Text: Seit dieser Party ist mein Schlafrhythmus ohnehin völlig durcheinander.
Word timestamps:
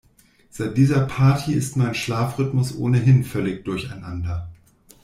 Seit 0.49 0.77
dieser 0.77 1.01
Party 1.05 1.53
ist 1.53 1.77
mein 1.77 1.93
Schlafrhythmus 1.93 2.75
ohnehin 2.75 3.23
völlig 3.23 3.63
durcheinander. 3.65 4.49